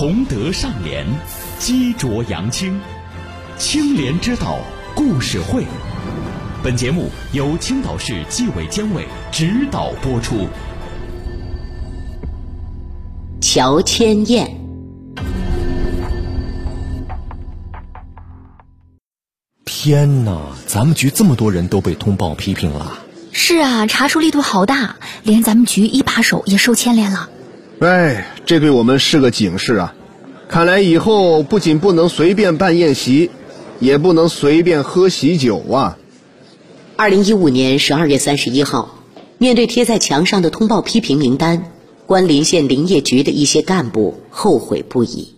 [0.00, 1.06] 崇德尚廉，
[1.58, 2.80] 积浊扬清，
[3.58, 4.58] 清廉之道
[4.94, 5.66] 故事会。
[6.62, 10.48] 本节目由青岛市纪委监委指导播出。
[13.42, 14.58] 乔千燕，
[19.66, 20.40] 天哪！
[20.66, 23.00] 咱们局这么多人都被通报批评了。
[23.32, 27.28] 是啊，查处力度好大，连咱们局一把手也受牵连了。
[27.80, 29.94] 哎，这对我们是个警示啊！
[30.48, 33.30] 看来以后不仅不能随便办宴席，
[33.78, 35.96] 也不能随便喝喜酒啊。
[36.96, 38.96] 二零一五年十二月三十一号，
[39.38, 41.72] 面对贴在墙上的通报批评名单，
[42.04, 45.34] 关林县林业局的一些干部后悔不已。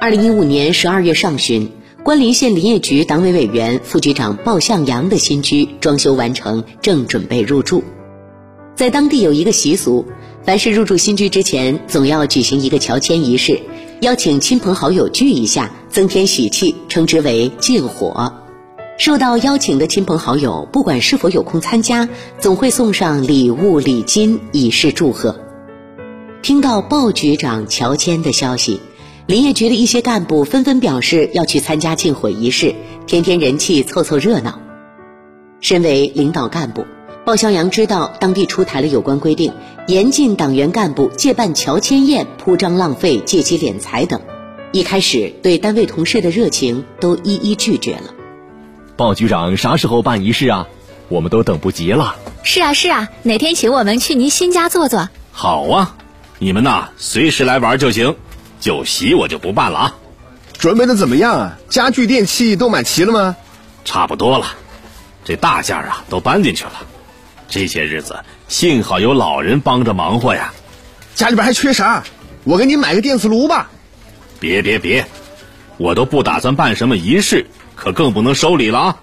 [0.00, 1.70] 二零一五年十二月上旬。
[2.02, 7.84] 关林县林业局党委委员、副局长鲍向阳的新居装修完成，正准备入住。
[8.74, 10.04] 在当地有一个习俗，
[10.44, 13.60] 凡是入住新居之前，总要举行一个乔迁仪式，
[14.00, 18.32] 邀请亲朋好友聚一下，增添喜气，称之为禁火。
[18.98, 25.38] 受到邀请的亲朋好友，不管是否有空参加，总会送上礼物礼金以示祝贺。
[26.42, 28.80] 听到鲍局长乔迁的消息。
[29.26, 32.74] 林业局的一些干部纷纷表示要去参加禁火仪式，
[33.06, 34.58] 添添人气，凑凑热闹。
[35.60, 36.84] 身为领导干部，
[37.24, 39.52] 鲍向阳知道当地出台了有关规定，
[39.86, 44.20] 严禁党员干部借办乔迁宴、铺张浪费、借机敛财等。
[44.72, 48.14] 一开始对单位同事的热情都一一拒绝了。
[48.96, 50.66] 鲍局长啥时候办仪式啊？
[51.08, 52.16] 我们都等不及了。
[52.42, 55.08] 是啊是啊，哪天请我们去您新家坐坐？
[55.30, 55.96] 好啊，
[56.40, 58.16] 你们呐随时来玩就行。
[58.58, 59.94] 酒席我就不办了啊！
[60.58, 61.58] 准备的怎么样啊？
[61.68, 63.36] 家具电器都买齐了吗？
[63.84, 64.46] 差不多了，
[65.24, 66.72] 这大件啊都搬进去了。
[67.52, 70.54] 这些日子幸好有老人帮着忙活呀。
[71.14, 72.02] 家里边还缺啥？
[72.44, 73.70] 我给你买个电磁炉吧。
[74.40, 75.04] 别别别，
[75.76, 77.44] 我都不打算办什么仪式，
[77.76, 79.00] 可更不能收礼了啊！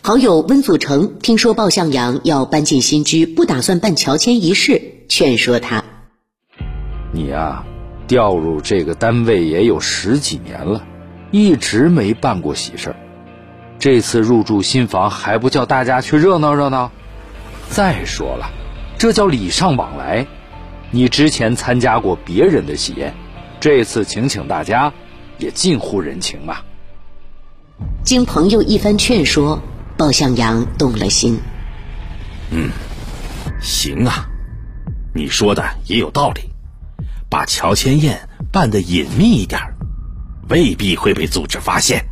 [0.00, 4.80] 好友温祖成听说鲍向阳要搬进新居，不打算办乔迁仪式，
[5.10, 5.84] 劝说他
[7.12, 7.62] ：“你呀。”
[8.08, 10.82] 调入这个单位也有十几年了，
[11.30, 12.96] 一直没办过喜事儿。
[13.78, 16.90] 这次入住新房还不叫大家去热闹热闹？
[17.70, 18.50] 再说了，
[18.98, 20.26] 这叫礼尚往来。
[20.90, 23.14] 你之前参加过别人的喜宴，
[23.60, 24.92] 这次请请大家，
[25.38, 26.58] 也近乎人情嘛。
[28.02, 29.62] 经朋友一番劝说，
[29.96, 31.40] 鲍向阳动了心。
[32.50, 32.70] 嗯，
[33.60, 34.26] 行啊，
[35.14, 36.40] 你说的也有道理。
[37.30, 39.60] 把乔迁宴办得隐秘一点
[40.48, 42.06] 未必会被组织发现。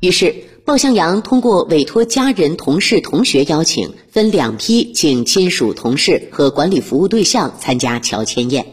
[0.00, 0.32] 于是，
[0.66, 8.64] 鲍向阳通过委托家人、同事、同学邀请，分两批请亲属、同事和管理服务对象参加乔迁宴。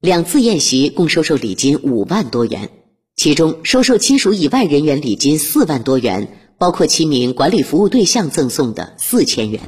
[0.00, 2.70] 两次宴席共收受礼金五万多元，
[3.14, 6.26] 其中收受亲属以外人员礼金四万多元，
[6.58, 9.60] 包括七名管理服务对象赠送的四千元。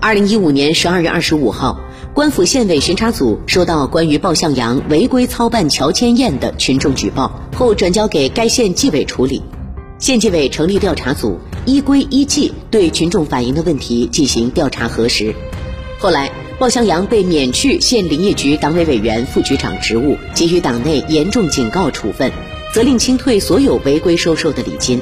[0.00, 1.78] 二零一五年十二月二十五号。
[2.12, 9.40] 官府县委巡查组收到关于鲍向阳违规操办乔迁宴的群众举报后，转交给该县纪委处理。
[10.02, 15.32] 县纪委成立调查组，依规依纪对群众反映的问题进行调查核实。
[16.00, 22.32] 后来，鲍向阳被免去县林业局党委委员、副局长职务，给予党内严重警告处分，
[22.74, 25.00] 责令清退所有违规收受的礼金。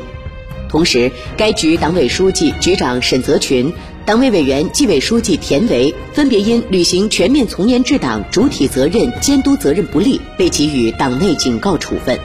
[0.69, 3.73] 同时，该局党委书记、局长沈泽群。
[4.05, 12.19] 党委委员、纪委书记田维分别因履行全面从严治党主体责任、监督责任不力，被给予党内警告处分。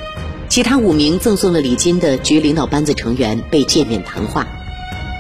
[0.55, 4.47] 其他五名赠送了礼金的局领导班子成员被诫勉谈话。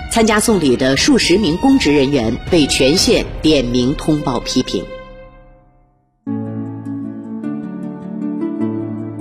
[0.09, 4.81] 参加送礼的数十名公职人员被全县点名通报批评。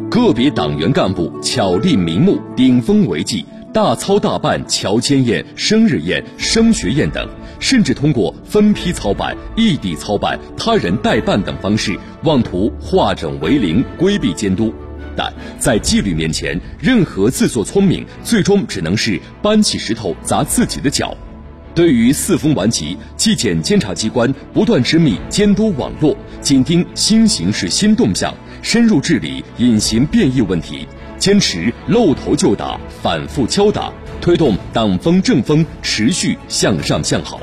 [0.09, 3.45] 个别党员干部巧立名目、顶风违纪。
[3.73, 14.73] 大操大办乔迁宴、生日宴、升学宴等，甚至通过分批操办、异地操办、他人代办等方式，妄图化整为零、规避监督。
[15.17, 21.17] 但在纪律面前，任何自作聪明，最终只能是搬起石头砸自己的脚。
[21.75, 28.33] 对于四风顽疾，纪检监察机关不断织密监督网络，紧盯新形势新动向，
[28.63, 30.87] 深入治理隐形变异问题。
[31.19, 37.41] 坚持露头就打，反复敲打，推动党风政风持续向上向好。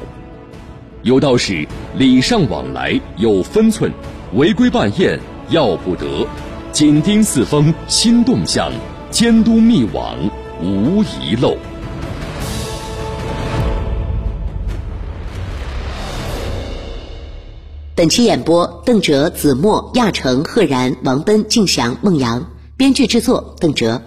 [1.04, 3.92] 有道是：礼尚往来有分寸，
[4.34, 5.20] 违规办宴
[5.50, 6.28] 要不得。
[6.72, 8.72] 紧盯四风新动向，
[9.10, 10.18] 监督密网
[10.64, 11.58] 无遗漏。
[17.94, 22.50] 本期演播：邓哲、子墨、亚成、赫然、王奔、敬祥、孟阳。
[22.78, 24.02] 编剧制作：邓哲。